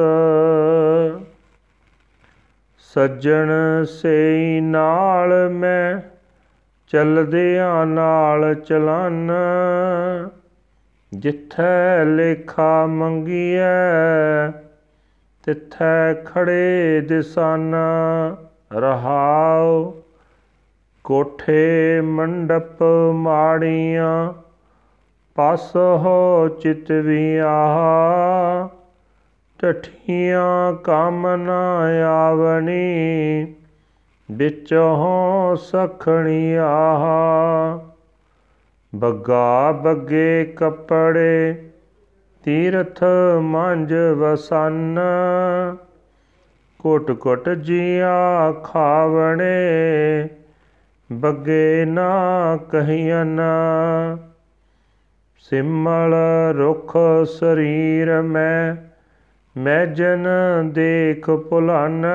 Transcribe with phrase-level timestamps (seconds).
[2.94, 3.50] ਸੱਜਣ
[3.84, 6.00] ਸੇਈ ਨਾਲ ਮੈਂ,
[6.88, 9.30] ਚਲਦਿਆਂ ਨਾਲ ਚਲਨ।
[11.14, 14.50] ਜਿੱਥੈ ਲੇਖਾ ਮੰਗੀਐ
[15.42, 17.74] ਤਿੱਥੈ ਖੜੇ ਦਿਸਨ,
[18.72, 19.92] ਰਹਾਉ।
[21.04, 22.82] ਕੋਠੇ ਮੰਡਪ
[23.14, 24.32] ਮਾੜੀਆਂ
[25.34, 27.48] ਪਸ ਹੋ ਚਿਤਵੀਆ
[29.58, 31.50] ਟਠੀਆਂ ਕੰਮ ਨ
[32.06, 33.54] ਆਵਣੀ
[34.30, 37.78] ਵਿੱਚ ਹੋ ਸਖਣੀ ਆਹ
[38.94, 41.69] ਬੱਗਾ ਬੱਗੇ ਕੱਪੜੇ
[42.44, 43.04] ਤੀਰਥ
[43.40, 44.98] ਮੰਜ ਵਸਨ।
[46.78, 50.28] ਕੋਟ ਕੋਟ ਜੀਆ ਖਾਵਣੇ,
[51.12, 52.10] ਬੱਗੇ ਨਾ
[52.56, 53.40] ਕਹੀਨ
[55.38, 56.14] ਸਿਮਲ
[56.54, 58.76] ਰੁਖ ਸਰੀਰ ਮੈਂ
[59.56, 60.26] ਮੈਂ ਜਨ
[60.64, 62.06] ਦੇਖ ਭੁਲਨ।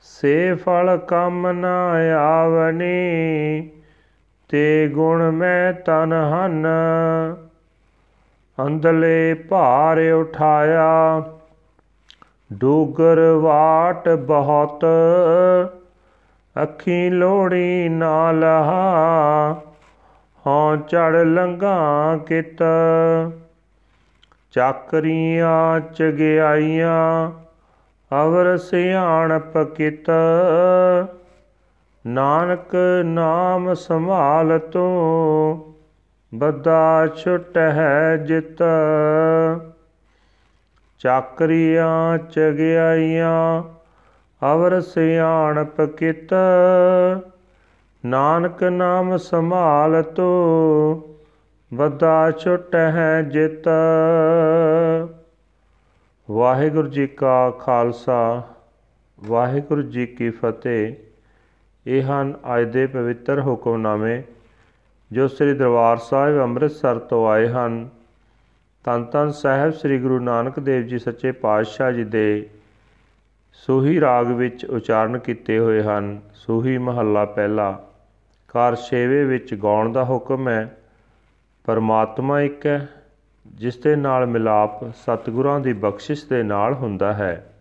[0.00, 3.70] ਸੇ ਫਲ ਕੰਮ ਨਾ ਆਵਨੀ,
[4.48, 6.66] ਤੇ ਗੁਣ ਮੈਂ ਤਨ ਹਨ।
[8.66, 11.22] ਅੰਦਲੇ ਭਾਰ ਉਠਾਇਆ।
[12.52, 14.84] ਡੂਗਰ ਵਾਟ ਬਹੁਤ,
[16.62, 19.56] ਅੱਖੀ ਲੋੜੀ ਨਾ ਲਹਾ।
[20.46, 22.62] ਹਾਂ ਚੜ ਲੰਗਾ ਕਿਤ,
[24.50, 27.30] ਚਾਕਰੀਆਂ ਚਗਿਆਈਆਂ
[28.24, 30.10] ਅਵਰ ਸਿਆਣਪ ਕਿਤ।
[32.06, 35.67] ਨਾਨਕ ਨਾਮ ਸੰਭਾਲ ਤੂੰ
[36.34, 38.62] ਬੱਦਾ ਛੁਟ ਹੈ ਜਿਤ।
[40.98, 43.62] ਚਾਕਰੀਆਂ ਚਗਿਆਈਆਂ
[44.54, 46.34] ਅਵਰ ਸਿਆਣਪ ਕਿਤ।
[48.06, 51.14] ਨਾਨਕ ਨਾਮ ਸੰਭਾਲ ਤੂੰ,
[51.74, 53.68] ਬੱਦਾ ਛੁਟ ਹੈ ਜਿਤ।
[56.30, 58.42] ਵਾਹਿਗੁਰੂ ਜੀ ਕਾ ਖਾਲਸਾ,
[59.24, 60.94] ਵਾਹਿਗੁਰੂ ਜੀ ਕੀ ਫਤਿਹ।
[61.86, 64.22] ਇਹ ਹਨ ਅੱਜ ਦੇ ਪਵਿੱਤਰ ਹੁਕਮਨਾਮੇ
[65.12, 67.88] ਜੋ ਸ੍ਰੀ ਦਰਬਾਰ ਸਾਹਿਬ ਅੰਮ੍ਰਿਤਸਰ ਤੋਂ ਆਏ ਹਨ,
[68.84, 72.48] ਤਨ ਤਨ ਸਾਹਿਬ ਸ੍ਰੀ ਗੁਰੂ ਨਾਨਕ ਦੇਵ ਜੀ ਸੱਚੇ ਪਾਤਸ਼ਾਹ ਜੀ ਦੇ
[73.52, 77.88] ਸੋਹੀ ਰਾਗ ਵਿੱਚ ਉਚਾਰਨ ਕੀਤੇ ਹੋਏ ਹਨ। ਸੋਹੀ ਮਹੱਲਾ ਪਹਿਲਾ
[78.48, 80.76] ਕਾਰ ਛੇਵੇਂ ਵਿੱਚ ਗਾਉਣ ਦਾ ਹੁਕਮ ਹੈ,
[81.64, 82.88] ਪਰਮਾਤਮਾ ਇੱਕ ਹੈ,
[83.46, 87.54] ਜਿਸ ਦੇ ਨਾਲ ਮਿਲਾਪ ਸਤਿਗੁਰਾਂ ਦੀ ਬਖਸ਼ਿਸ਼ ਦੇ ਨਾਲ ਹੁੰਦਾ ਹੈ।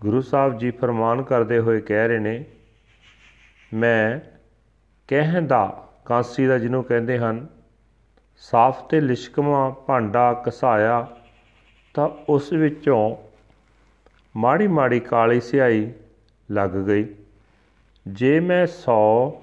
[0.00, 2.44] ਗੁਰੂ ਸਾਹਿਬ ਜੀ ਫਰਮਾਨ ਕਰਦੇ ਹੋਏ ਕਹਿ ਰਹੇ ਨੇ,
[3.74, 4.20] ਮੈਂ
[5.08, 7.46] ਕਹਿੰਦਾ ਕਾਂਸੀ ਦਾ ਜਿਹਨੂੰ ਕਹਿੰਦੇ ਹਨ,
[8.36, 11.06] ਸਾਫ਼ ਤੇ ਲਿਸ਼ਕਵਾ ਭਾਂਡਾ ਕਸਾਇਆ
[11.94, 13.16] ਤਾਂ ਉਸ ਵਿੱਚੋਂ
[14.36, 15.92] ਮਾੜੀ ਮਾੜੀ ਕਾਲੀ ਸਿਆਈ
[16.50, 17.06] ਲੱਗ ਗਈ।
[18.08, 19.42] ਜੇ ਮੈਂ 100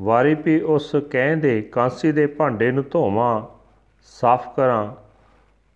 [0.00, 3.46] ਵਾਰੀ ਵੀ ਉਸ ਕਹਿੰਦੇ ਕਾਂਸੀ ਦੇ ਭਾਂਡੇ ਨੂੰ ਧੋਵਾਂ,
[4.02, 4.94] ਸਾਫ਼ ਕਰਾਂ,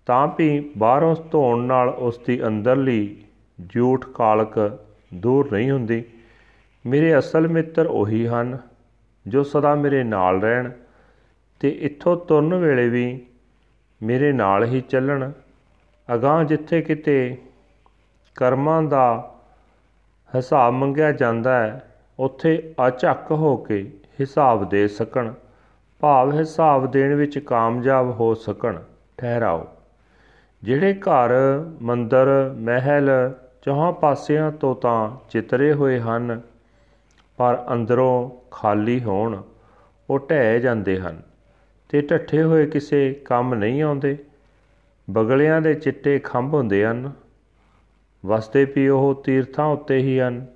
[0.07, 3.25] ਤਾਂ ਵੀ ਬਾਹਰੋਂ ਧੋਣ ਨਾਲ ਉਸ ਦੀ ਅੰਦਰਲੀ
[3.69, 4.79] ਝੂਠ ਕਾਲਕ
[5.15, 6.05] ਦੂਰ ਨਹੀਂ ਹੁੰਦੀ।
[6.87, 8.74] ਮੇਰੇ ਅਸਲ ਮਿੱਤਰ ਉਹੀ ਹਨ।
[9.27, 10.71] ਜੋ ਸਦਾ ਮੇਰੇ ਨਾਲ ਰਹਿਣ
[11.61, 13.27] ਤੇ ਇੱਥੋਂ ਤੁਰਨ ਵੇਲੇ ਵੀ
[14.03, 15.31] ਮੇਰੇ ਨਾਲ ਹੀ ਚੱਲਣ।
[16.15, 17.37] ਅਗਾਹ ਜਿੱਥੇ ਕਿਤੇ
[18.37, 19.35] ਕਰਮਾਂ ਦਾ
[20.35, 25.33] ਹਿਸਾਬ ਮੰਗਿਆ ਜਾਂਦਾ ਹੈ, ਉੱਥੇ ਅਚੱਕ ਹੋ ਕੇ ਹਿਸਾਬ ਦੇ ਸਕਣ।
[26.01, 28.79] ਭਾਵ ਹਿਸਾਬ ਦੇਣ ਵਿੱਚ ਕਾਮਯਾਬ ਹੋ ਸਕਣ।
[29.19, 29.67] ਠਹਿਰਾਓ।
[30.63, 31.31] ਜਿਹੜੇ ਘਰ,
[31.83, 33.11] ਮੰਦਰ, ਮਹਿਲ
[33.63, 36.41] ਚੌਹਾਂ ਪਾਸਿਆਂ ਤੋਂ ਤਾਂ ਚਿਤਰੇ ਹੋਏ ਹਨ
[37.37, 39.43] ਪਰ ਅੰਦਰੋਂ ਖਾਲੀ ਹੋਣ,
[40.11, 41.23] ਉਹ ਢਹਿ ਜਾਂਦੇ ਹਨ
[41.89, 44.19] ਤੇ ਢੱਠੇ ਹੋਏ ਕਿਸੇ ਕੰਮ ਨਹੀਂ ਆਉਂਦੇ।
[45.11, 47.13] ਬਗਲਿਆਂ ਦੇ ਚਿੱਟੇ ਖੰਭ ਹੁੰਦੇ ਹਨ।
[48.27, 50.47] ਵਸਦੇ ਵੀ ਉਹ ਤੀਰਥਾਂ ਉੱਤੇ ਹੀ ਹਨ।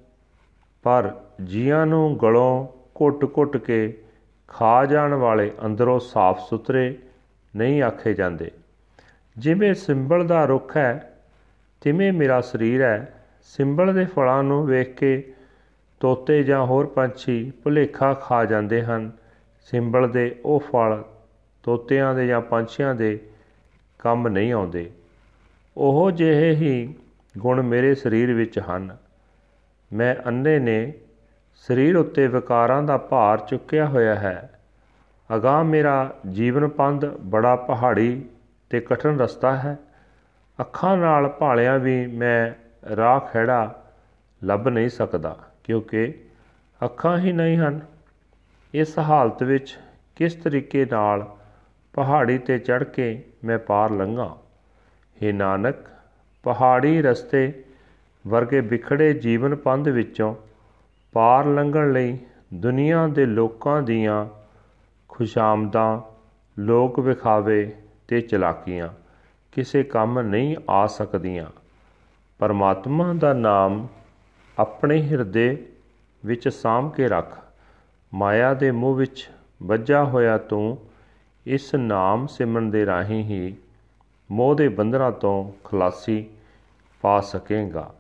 [0.83, 2.69] ਪਰ ਜੀਆਂ ਨੂੰ ਗਲੋਂ
[3.01, 4.03] ਘੁੱਟ-ਘੁੱਟ ਕੇ
[4.49, 6.99] ਖਾ ਜਾਣ ਵਾਲੇ ਅੰਦਰੋਂ ਸਾਫ਼ ਸੁਥਰੇ
[7.57, 8.51] ਨਹੀਂ ਆਖੇ ਜਾਂਦੇ।
[9.39, 11.21] ਜਿਵੇਂ ਸਿੰਬਲ ਦਾ ਰੁੱਖ ਹੈ,
[11.81, 15.33] ਤਿਵੇਂ ਮੇਰਾ ਸਰੀਰ ਹੈ, ਸਿੰਬਲ ਦੇ ਫਲਾਂ ਨੂੰ ਵੇਖ ਕੇ
[16.01, 19.13] ਤੋਤੇ ਜਾਂ ਹੋਰ ਪੰਛੀ ਭੁਲੇਖਾ ਖਾ ਜਾਂਦੇ ਹਨ।
[19.65, 21.05] ਸਿੰਬਲ ਦੇ ਉਹ ਫਲ
[21.63, 23.21] ਤੋਤਿਆਂ ਦੇ ਜਾਂ ਪੰਛੀਆਂ ਦੇ
[23.99, 24.91] ਕੰਮ ਨਹੀਂ ਆਉਂਦੇ।
[25.77, 26.95] ਉਹ ਜਿਹੇ ਹੀ
[27.39, 28.97] ਗੁਣ ਮੇਰੇ ਸਰੀਰ ਵਿੱਚ ਹਨ।
[29.93, 30.93] ਮੈਂ ਅੰਨੇ ਨੇ
[31.55, 34.61] ਸਰੀਰ ਉੱਤੇ ਵਿਕਾਰਾਂ ਦਾ ਭਾਰ ਚੁੱਕਿਆ ਹੋਇਆ ਹੈ।
[35.37, 38.25] ਅਗਾਹ ਮੇਰਾ ਜੀਵਨ ਪੰਧ ਬੜਾ ਪਹਾੜੀ
[38.71, 39.79] ਤੇ ਕਠਨ ਰਸਤਾ ਹੈ।
[40.61, 42.53] ਅੱਖਾਂ ਨਾਲ ਭਾਲਿਆਂ ਵੀ ਮੈਂ
[42.97, 43.85] ਰਾਹ ਖੜਾ
[44.45, 46.15] ਲੱਭ ਨਹੀਂ ਸਕਦਾ। ਕਿਉਂਕਿ
[46.85, 47.81] ਅੱਖਾਂ ਹੀ ਨਹੀਂ ਹਨ।
[48.75, 49.79] ਇਸ ਹਾਲਤ ਵਿੱਚ
[50.17, 51.37] ਕਿਸ ਤਰੀਕੇ ਨਾਲ
[51.93, 54.31] ਪਹਾੜੀ ਤੇ ਚੜ ਕੇ ਮੈਂ ਪਾਰ ਲੰਘਾਂ?
[55.21, 55.75] हे ਨਾਨਕ,
[56.43, 57.65] ਪਹਾੜੀ ਰਸਤੇ
[58.27, 60.35] ਵਰਗੇ ਵਿਖੜੇ ਜੀਵਨ ਪੰਧ ਵਿੱਚੋਂ
[61.13, 62.19] ਪਾਰ ਲੰਘਣ ਲਈ
[62.55, 64.27] ਦੁਨੀਆ ਦੇ ਲੋਕਾਂ ਦੀਆਂ
[65.09, 66.01] ਖੁਸ਼ਾਮਦਾਂ
[66.59, 67.77] ਲੋਕ ਵਿਖਾਵੇ
[68.09, 68.89] ਤੇ ਚਲਾਕੀਆਂ
[69.53, 71.47] ਕਿਸੇ ਕੰਮ ਨਹੀਂ ਆ ਸਕਦੀਆਂ।
[72.39, 73.89] ਪਰਮਾਤਮਾ ਦਾ ਨਾਮ
[74.59, 75.67] ਆਪਣੇ ਹਿਰਦੇ
[76.23, 77.39] ਵਿੱਚ ਸਾਂਭ ਕੇ ਰੱਖ
[78.13, 79.29] ਮਾਇਆ ਦੇ ਮੂੰਹ ਵਿੱਚ
[79.63, 80.79] ਵੱਜਾ ਹੋਇਆ ਤੂੰ
[81.47, 83.55] ਇਸ ਨਾਮ ਸਿਮਰਨ ਦੇ ਰਾਹੀਂ ਹੀ
[84.31, 86.25] ਮੋਹ ਦੇ ਬੰਧਨਾਂ ਤੋਂ ਖਲਾਸੀ
[87.03, 87.91] ਪਾ ਸਕੇਗਾ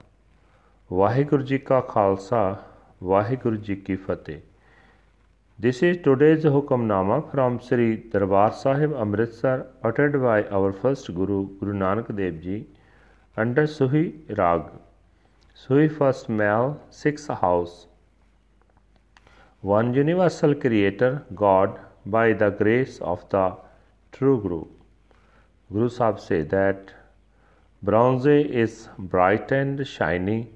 [0.90, 2.56] ਵਾਹਿਗੁਰੂ ਜੀ ਕਾ ਖਾਲਸਾ
[3.02, 4.40] ਵਾਹਿਗੁਰੂ ਜੀ ਕੀ ਫਤਿਹ
[5.58, 11.72] This is today's Hukamnama from Sri Darbar Sahib Amritsar uttered by our first Guru Guru
[11.74, 12.58] Nanak Dev Ji
[13.36, 14.02] under Suhi
[14.38, 14.68] Rag.
[15.60, 17.86] Suhi first male, sixth house.
[19.60, 23.56] One universal creator, God, by the grace of the
[24.12, 24.66] true Guru.
[25.72, 26.92] Guru Sahib say that
[27.82, 30.48] bronze is bright and shiny,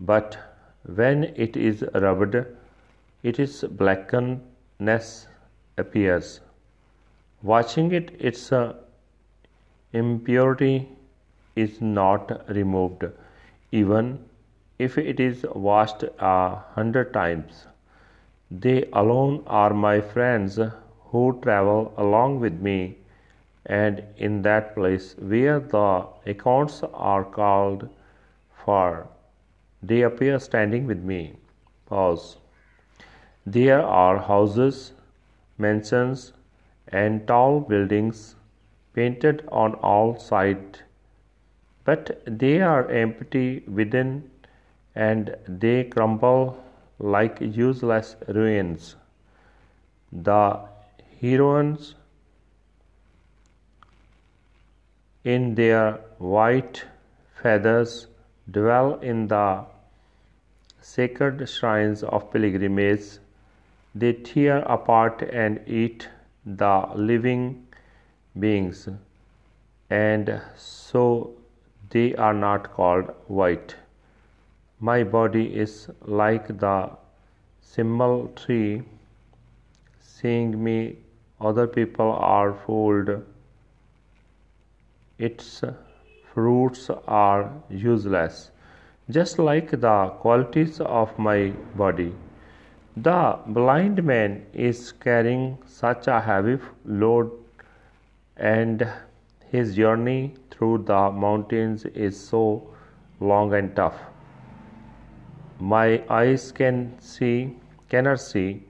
[0.00, 0.36] but
[0.96, 2.34] when it is rubbed,
[3.22, 5.28] its blackness
[5.78, 6.40] appears.
[7.42, 8.52] Watching it, its
[9.92, 10.88] impurity
[11.54, 13.04] is not removed,
[13.72, 14.18] even
[14.78, 17.66] if it is washed a hundred times.
[18.50, 20.58] They alone are my friends
[21.06, 22.98] who travel along with me,
[23.64, 27.88] and in that place where the accounts are called
[28.64, 29.08] for,
[29.82, 31.34] they appear standing with me.
[31.86, 32.36] Pause.
[33.44, 34.92] There are houses,
[35.58, 36.32] mansions,
[36.88, 38.36] and tall buildings
[38.94, 40.82] painted on all sides,
[41.86, 44.30] but they are empty within
[44.94, 46.62] and they crumble
[46.98, 48.96] like useless ruins.
[50.12, 50.60] The
[51.20, 51.94] heroines,
[55.24, 56.84] in their white
[57.42, 58.06] feathers,
[58.50, 59.64] dwell in the
[60.80, 63.18] sacred shrines of pilgrimage
[63.94, 66.08] they tear apart and eat
[66.44, 67.66] the living
[68.38, 68.88] beings,
[69.90, 71.35] and so
[71.96, 73.10] they are not called
[73.40, 73.74] white.
[74.88, 75.74] My body is
[76.20, 76.78] like the
[77.72, 78.82] symbol tree,
[80.00, 80.76] seeing me,
[81.40, 83.10] other people are fooled.
[85.18, 85.48] Its
[86.32, 87.40] fruits are
[87.70, 88.50] useless,
[89.18, 91.40] just like the qualities of my
[91.82, 92.12] body.
[93.08, 97.30] The blind man is carrying such a heavy load,
[98.36, 98.86] and
[99.50, 102.70] his journey through the mountains is so
[103.20, 103.98] long and tough.
[105.58, 107.56] My eyes can see,
[107.88, 108.64] cannot see,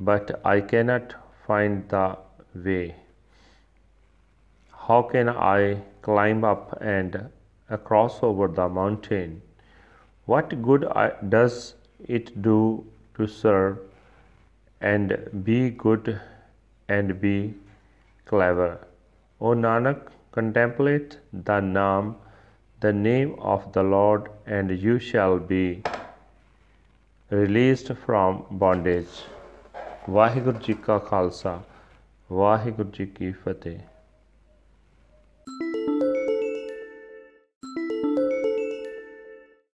[0.00, 1.14] but I cannot
[1.46, 2.18] find the
[2.54, 2.94] way.
[4.88, 7.28] How can I climb up and
[7.68, 9.42] across over the mountain?
[10.26, 10.88] What good
[11.28, 11.74] does
[12.06, 13.78] it do to serve
[14.80, 16.20] and be good
[16.88, 17.54] and be
[18.24, 18.86] clever.
[19.41, 19.97] O Nanak,
[20.31, 22.15] contemplate the Naam,
[22.79, 25.83] the name of the Lord, and you shall be
[27.31, 29.21] released from bondage.
[30.09, 31.61] Waheguru ji ਕਾ ਖਾਲਸਾ
[32.31, 33.77] ਵਾਹਿਗੁਰੂ ਜੀ ਕੀ ਫਤਿਹ